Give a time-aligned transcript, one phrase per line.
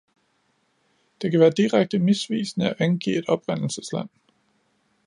[1.21, 4.09] Det kan være direkte misvisende at angive et oprindelsesland.